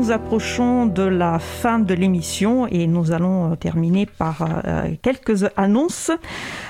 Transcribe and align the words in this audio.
nous 0.00 0.12
approchons 0.12 0.86
de 0.86 1.02
la 1.02 1.38
fin 1.38 1.78
de 1.78 1.92
l'émission 1.92 2.66
et 2.66 2.86
nous 2.86 3.12
allons 3.12 3.54
terminer 3.56 4.06
par 4.06 4.48
quelques 5.02 5.44
annonces. 5.58 6.10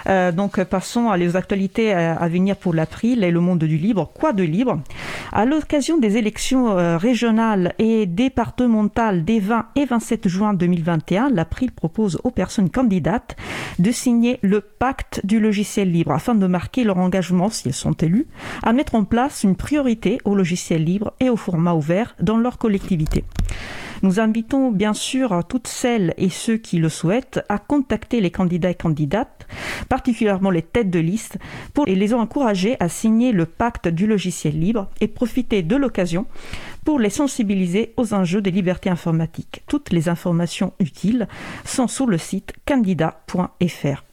donc 0.07 0.61
passons 0.65 1.11
à 1.11 1.17
les 1.17 1.37
actualités 1.37 1.93
à 1.93 2.27
venir 2.27 2.57
pour 2.57 2.75
l'April 2.75 3.23
et 3.23 3.31
le 3.31 3.39
monde 3.39 3.61
du 3.61 3.77
libre. 3.77 4.11
Quoi 4.13 4.33
de 4.33 4.43
libre? 4.43 4.81
À 5.31 5.45
l'occasion 5.45 5.99
des 5.99 6.17
élections 6.17 6.75
régionales 6.99 7.75
et 7.79 8.07
départementales 8.07 9.25
des 9.25 9.39
20 9.39 9.67
et 9.77 9.85
27 9.85 10.27
juin 10.27 10.53
2021, 10.53 11.31
l'April 11.31 11.71
propose 11.71 12.19
aux 12.25 12.33
personnes 12.33 12.69
candidates 12.69 13.37
de 13.79 13.93
signer 13.93 14.41
le 14.43 14.61
pacte 14.61 15.21
du 15.25 15.39
logiciel 15.39 15.93
libre 15.93 16.11
afin 16.11 16.35
de 16.35 16.47
marquer 16.49 16.83
leur 16.83 16.99
engagement, 16.99 17.49
si 17.49 17.69
elles 17.69 17.75
sont 17.75 17.93
élues, 17.93 18.27
à 18.65 18.73
mettre 18.73 18.97
en 18.97 19.05
place 19.05 19.45
une 19.45 19.55
priorité 19.55 20.19
au 20.25 20.35
logiciel 20.35 20.83
libre 20.83 21.13
et 21.21 21.31
au 21.31 21.37
format 21.37 21.75
ouvert 21.75 22.17
dans 22.21 22.37
leur 22.37 22.59
collectivité. 22.59 23.20
Nous 24.03 24.19
invitons 24.19 24.71
bien 24.71 24.95
sûr 24.95 25.43
toutes 25.47 25.69
celles 25.69 26.15
et 26.17 26.31
ceux 26.31 26.57
qui 26.57 26.79
le 26.79 26.89
souhaitent 26.89 27.41
à 27.51 27.59
contacter 27.59 28.21
les 28.21 28.31
candidats 28.31 28.71
et 28.71 28.75
candidates, 28.75 29.47
particulièrement 29.91 30.51
les 30.51 30.63
têtes 30.63 30.91
de 30.91 30.99
liste, 30.99 31.37
pour 31.75 31.85
les 31.85 32.15
encourager 32.15 32.77
à 32.81 32.89
signer 32.89 33.33
le 33.33 33.45
pacte 33.45 33.89
du 33.89 34.07
logiciel 34.07 34.59
libre 34.59 34.89
et 35.01 35.09
profiter 35.09 35.63
de 35.63 35.77
l'occasion 35.77 36.27
pour 36.85 36.99
les 36.99 37.11
sensibiliser 37.11 37.93
aux 37.99 38.15
enjeux 38.15 38.41
des 38.41 38.51
libertés 38.51 38.91
informatiques. 38.91 39.63
Toutes 39.67 39.91
les 39.93 40.09
informations 40.09 40.73
utiles 40.79 41.29
sont 41.65 41.89
sur 41.89 42.07
le 42.07 42.17
site 42.17 42.55
candidat.fr. 42.67 44.10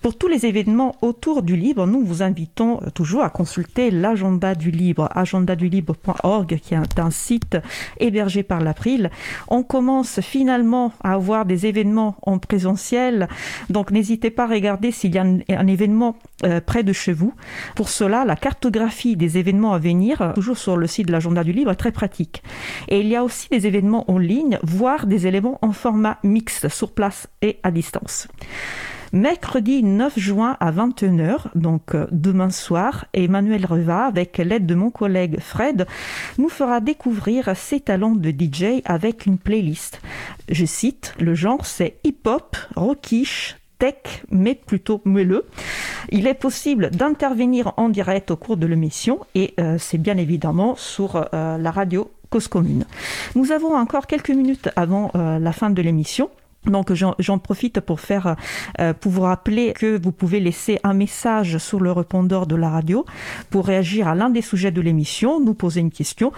Pour 0.00 0.16
tous 0.16 0.28
les 0.28 0.46
événements 0.46 0.94
autour 1.02 1.42
du 1.42 1.56
libre, 1.56 1.84
nous 1.84 2.04
vous 2.04 2.22
invitons 2.22 2.78
toujours 2.94 3.24
à 3.24 3.30
consulter 3.30 3.90
l'agenda 3.90 4.54
du 4.54 4.70
libre, 4.70 5.08
agendadulibre.org, 5.12 6.60
qui 6.62 6.74
est 6.74 6.98
un 7.00 7.10
site 7.10 7.58
hébergé 7.98 8.44
par 8.44 8.60
l'April. 8.60 9.10
On 9.48 9.64
commence 9.64 10.20
finalement 10.20 10.92
à 11.02 11.14
avoir 11.14 11.46
des 11.46 11.66
événements 11.66 12.16
en 12.22 12.38
présentiel, 12.38 13.26
donc 13.70 13.90
n'hésitez 13.90 14.30
pas 14.30 14.44
à 14.44 14.46
regarder 14.46 14.92
s'il 14.92 15.16
y 15.16 15.18
a 15.18 15.22
un, 15.24 15.66
événement 15.66 16.14
euh, 16.44 16.60
près 16.60 16.84
de 16.84 16.92
chez 16.92 17.12
vous. 17.12 17.34
Pour 17.74 17.88
cela, 17.88 18.24
la 18.24 18.36
cartographie 18.36 19.16
des 19.16 19.36
événements 19.36 19.72
à 19.72 19.78
venir, 19.78 20.32
toujours 20.36 20.58
sur 20.58 20.76
le 20.76 20.86
site 20.86 21.08
de 21.08 21.12
l'agenda 21.12 21.42
du 21.42 21.52
libre, 21.52 21.72
est 21.72 21.76
très 21.76 21.92
pratique. 21.92 22.44
Et 22.86 23.00
il 23.00 23.08
y 23.08 23.16
a 23.16 23.24
aussi 23.24 23.48
des 23.48 23.66
événements 23.66 24.08
en 24.08 24.18
ligne, 24.18 24.60
voire 24.62 25.08
des 25.08 25.26
éléments 25.26 25.58
en 25.60 25.72
format 25.72 26.18
mixte, 26.22 26.68
sur 26.68 26.92
place 26.92 27.26
et 27.42 27.58
à 27.64 27.72
distance. 27.72 28.28
Mercredi 29.12 29.82
9 29.82 30.18
juin 30.18 30.58
à 30.60 30.70
21h, 30.70 31.46
donc 31.54 31.94
euh, 31.94 32.06
demain 32.12 32.50
soir, 32.50 33.06
Emmanuel 33.14 33.64
Reva, 33.64 34.04
avec 34.04 34.36
l'aide 34.36 34.66
de 34.66 34.74
mon 34.74 34.90
collègue 34.90 35.40
Fred, 35.40 35.86
nous 36.36 36.50
fera 36.50 36.80
découvrir 36.80 37.56
ses 37.56 37.80
talents 37.80 38.14
de 38.14 38.30
DJ 38.30 38.82
avec 38.84 39.24
une 39.24 39.38
playlist. 39.38 40.02
Je 40.50 40.66
cite, 40.66 41.14
le 41.18 41.34
genre 41.34 41.64
c'est 41.64 41.96
hip-hop, 42.04 42.58
rockish, 42.76 43.56
tech, 43.78 44.24
mais 44.30 44.54
plutôt 44.54 45.00
moelleux. 45.06 45.46
Il 46.10 46.26
est 46.26 46.34
possible 46.34 46.90
d'intervenir 46.90 47.72
en 47.78 47.88
direct 47.88 48.30
au 48.30 48.36
cours 48.36 48.58
de 48.58 48.66
l'émission 48.66 49.20
et 49.34 49.54
euh, 49.58 49.78
c'est 49.78 49.98
bien 49.98 50.18
évidemment 50.18 50.76
sur 50.76 51.16
euh, 51.16 51.56
la 51.56 51.70
radio 51.70 52.10
Cause 52.28 52.48
Commune. 52.48 52.84
Nous 53.36 53.52
avons 53.52 53.74
encore 53.74 54.06
quelques 54.06 54.28
minutes 54.28 54.68
avant 54.76 55.10
la 55.14 55.52
fin 55.52 55.70
de 55.70 55.80
l'émission. 55.80 56.28
Donc 56.70 56.92
j'en 56.92 57.38
profite 57.38 57.80
pour 57.80 58.00
faire 58.00 58.36
euh, 58.80 58.92
pour 58.92 59.12
vous 59.12 59.22
rappeler 59.22 59.72
que 59.72 60.00
vous 60.00 60.12
pouvez 60.12 60.40
laisser 60.40 60.78
un 60.84 60.94
message 60.94 61.58
sur 61.58 61.80
le 61.80 61.92
répondeur 61.92 62.46
de 62.46 62.56
la 62.56 62.70
radio 62.70 63.04
pour 63.50 63.66
réagir 63.66 64.08
à 64.08 64.14
l'un 64.14 64.30
des 64.30 64.42
sujets 64.42 64.70
de 64.70 64.80
l'émission, 64.80 65.40
nous 65.40 65.54
poser 65.54 65.80
une 65.80 65.90
question 65.90 66.32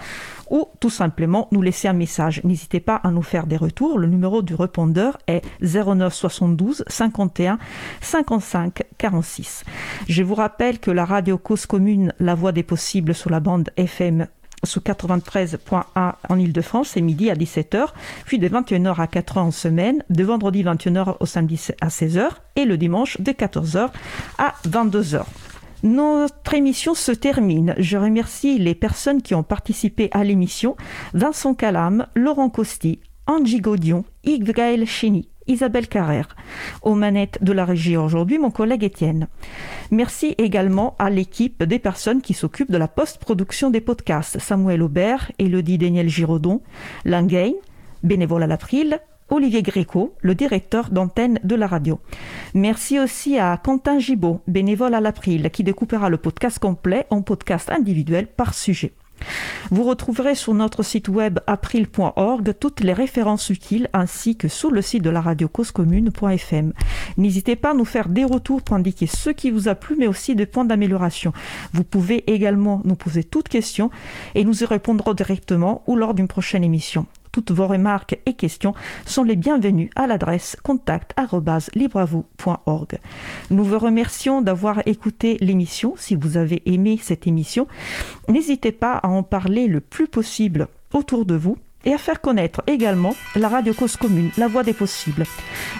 ou 0.49 0.67
tout 0.79 0.89
simplement 0.89 1.47
nous 1.51 1.61
laisser 1.61 1.87
un 1.87 1.93
message. 1.93 2.41
N'hésitez 2.43 2.79
pas 2.79 2.95
à 2.95 3.11
nous 3.11 3.21
faire 3.21 3.47
des 3.47 3.57
retours. 3.57 3.97
Le 3.97 4.07
numéro 4.07 4.41
du 4.41 4.53
répondeur 4.53 5.17
est 5.27 5.41
09 5.61 6.13
72 6.13 6.83
51 6.87 7.57
55 8.01 8.83
46. 8.97 9.63
Je 10.07 10.23
vous 10.23 10.35
rappelle 10.35 10.79
que 10.79 10.91
la 10.91 11.05
radio 11.05 11.37
Cause 11.37 11.65
Commune, 11.65 12.13
la 12.19 12.35
voix 12.35 12.51
des 12.51 12.63
possibles 12.63 13.13
sur 13.13 13.29
la 13.29 13.39
bande 13.39 13.69
FM 13.77 14.27
sous 14.63 14.79
93.1 14.79 16.13
en 16.29 16.39
Ile-de-France, 16.39 16.89
c'est 16.89 17.01
midi 17.01 17.29
à 17.29 17.35
17h, 17.35 17.87
puis 18.25 18.39
de 18.39 18.47
21h 18.47 18.95
à 18.99 19.05
4h 19.05 19.39
en 19.39 19.51
semaine, 19.51 20.03
de 20.09 20.23
vendredi 20.23 20.63
21h 20.63 21.17
au 21.19 21.25
samedi 21.25 21.59
à 21.81 21.87
16h 21.87 22.29
et 22.55 22.65
le 22.65 22.77
dimanche 22.77 23.19
de 23.19 23.31
14h 23.31 23.89
à 24.37 24.53
22h. 24.67 25.23
Notre 25.83 26.53
émission 26.53 26.93
se 26.93 27.11
termine. 27.11 27.73
Je 27.79 27.97
remercie 27.97 28.59
les 28.59 28.75
personnes 28.75 29.23
qui 29.23 29.33
ont 29.33 29.43
participé 29.43 30.09
à 30.11 30.23
l'émission. 30.23 30.75
Vincent 31.13 31.55
Calam, 31.55 32.05
Laurent 32.15 32.49
Costi, 32.49 32.99
Angie 33.25 33.61
Gaudion, 33.61 34.05
Yves 34.23 34.51
Gaël 34.53 34.85
Chény, 34.85 35.27
Isabelle 35.47 35.87
Carrère. 35.87 36.35
Aux 36.81 36.95
manettes 36.95 37.39
de 37.41 37.51
la 37.51 37.65
régie 37.65 37.97
aujourd'hui, 37.97 38.37
mon 38.37 38.51
collègue 38.51 38.83
Étienne. 38.83 39.27
Merci 39.91 40.35
également 40.37 40.95
à 40.99 41.09
l'équipe 41.09 41.63
des 41.63 41.79
personnes 41.79 42.21
qui 42.21 42.33
s'occupent 42.33 42.71
de 42.71 42.77
la 42.77 42.87
post-production 42.87 43.69
des 43.69 43.81
podcasts. 43.81 44.39
Samuel 44.39 44.81
Aubert, 44.81 45.31
Elodie 45.39 45.77
Daniel 45.77 46.09
Giraudon, 46.09 46.61
Langain, 47.05 47.53
bénévole 48.03 48.43
à 48.43 48.47
l'April, 48.47 48.99
Olivier 49.29 49.61
Gréco, 49.61 50.13
le 50.19 50.35
directeur 50.35 50.89
d'antenne 50.89 51.39
de 51.43 51.55
la 51.55 51.65
radio. 51.65 52.01
Merci 52.53 52.99
aussi 52.99 53.39
à 53.39 53.57
Quentin 53.57 53.97
Gibaud, 53.97 54.41
bénévole 54.47 54.93
à 54.93 54.99
l'April, 54.99 55.49
qui 55.51 55.63
découpera 55.63 56.09
le 56.09 56.17
podcast 56.17 56.59
complet 56.59 57.05
en 57.09 57.21
podcast 57.21 57.69
individuel 57.69 58.27
par 58.27 58.53
sujet. 58.53 58.93
Vous 59.69 59.83
retrouverez 59.83 60.35
sur 60.35 60.53
notre 60.53 60.83
site 60.83 61.07
web 61.07 61.39
april.org 61.47 62.53
toutes 62.59 62.81
les 62.81 62.93
références 62.93 63.49
utiles 63.49 63.89
ainsi 63.93 64.35
que 64.35 64.47
sur 64.47 64.71
le 64.71 64.81
site 64.81 65.03
de 65.03 65.09
la 65.09 65.21
radio 65.21 65.47
causecommune.fm. 65.47 66.73
N'hésitez 67.17 67.55
pas 67.55 67.71
à 67.71 67.73
nous 67.73 67.85
faire 67.85 68.09
des 68.09 68.25
retours 68.25 68.61
pour 68.61 68.75
indiquer 68.75 69.07
ce 69.07 69.29
qui 69.29 69.51
vous 69.51 69.67
a 69.67 69.75
plu 69.75 69.95
mais 69.97 70.07
aussi 70.07 70.35
des 70.35 70.45
points 70.45 70.65
d'amélioration. 70.65 71.33
Vous 71.73 71.83
pouvez 71.83 72.31
également 72.31 72.81
nous 72.83 72.95
poser 72.95 73.23
toutes 73.23 73.49
questions 73.49 73.91
et 74.35 74.43
nous 74.43 74.63
y 74.63 74.65
répondrons 74.65 75.13
directement 75.13 75.83
ou 75.87 75.95
lors 75.95 76.13
d'une 76.13 76.27
prochaine 76.27 76.63
émission. 76.63 77.05
Toutes 77.31 77.51
vos 77.51 77.67
remarques 77.67 78.19
et 78.25 78.33
questions 78.33 78.73
sont 79.05 79.23
les 79.23 79.35
bienvenues 79.35 79.91
à 79.95 80.07
l'adresse 80.07 80.57
contact@libreavou.org. 80.63 82.97
Nous 83.49 83.63
vous 83.63 83.79
remercions 83.79 84.41
d'avoir 84.41 84.85
écouté 84.87 85.37
l'émission. 85.39 85.93
Si 85.97 86.15
vous 86.15 86.37
avez 86.37 86.61
aimé 86.65 86.99
cette 87.01 87.27
émission, 87.27 87.67
n'hésitez 88.27 88.71
pas 88.71 88.93
à 88.93 89.07
en 89.07 89.21
parler 89.23 89.67
le 89.67 89.79
plus 89.79 90.07
possible 90.07 90.67
autour 90.93 91.25
de 91.25 91.35
vous 91.35 91.57
et 91.85 91.93
à 91.93 91.97
faire 91.97 92.21
connaître 92.21 92.61
également 92.67 93.15
la 93.35 93.49
radio 93.49 93.73
cause 93.73 93.97
commune, 93.97 94.31
la 94.37 94.47
voix 94.47 94.63
des 94.63 94.73
possibles. 94.73 95.25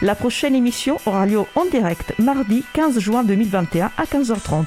La 0.02 0.16
prochaine 0.16 0.56
émission 0.56 0.98
aura 1.06 1.26
lieu 1.26 1.40
en 1.56 1.66
direct 1.66 2.14
mardi 2.20 2.64
15 2.74 3.00
juin 3.00 3.24
2021 3.24 3.92
à 3.98 4.04
15h30. 4.04 4.66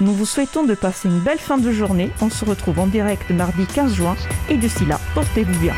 Nous 0.00 0.12
vous 0.12 0.26
souhaitons 0.26 0.64
de 0.64 0.74
passer 0.74 1.08
une 1.08 1.20
belle 1.20 1.38
fin 1.38 1.58
de 1.58 1.70
journée. 1.72 2.10
On 2.20 2.30
se 2.30 2.44
retrouve 2.44 2.78
en 2.78 2.86
direct 2.86 3.30
mardi 3.30 3.66
15 3.66 3.94
juin 3.94 4.16
et 4.48 4.56
d'ici 4.56 4.84
là, 4.86 4.98
portez-vous 5.14 5.58
bien. 5.60 5.74